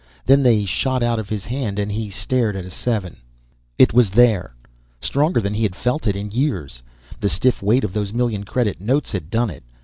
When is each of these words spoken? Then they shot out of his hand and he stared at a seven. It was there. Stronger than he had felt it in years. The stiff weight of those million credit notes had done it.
Then 0.25 0.41
they 0.41 0.65
shot 0.65 1.03
out 1.03 1.19
of 1.19 1.29
his 1.29 1.45
hand 1.45 1.77
and 1.77 1.91
he 1.91 2.09
stared 2.09 2.55
at 2.55 2.65
a 2.65 2.71
seven. 2.71 3.17
It 3.77 3.93
was 3.93 4.09
there. 4.09 4.55
Stronger 4.99 5.39
than 5.39 5.53
he 5.53 5.61
had 5.61 5.75
felt 5.75 6.07
it 6.07 6.15
in 6.15 6.31
years. 6.31 6.81
The 7.19 7.29
stiff 7.29 7.61
weight 7.61 7.83
of 7.83 7.93
those 7.93 8.11
million 8.11 8.43
credit 8.43 8.81
notes 8.81 9.11
had 9.11 9.29
done 9.29 9.51
it. 9.51 9.63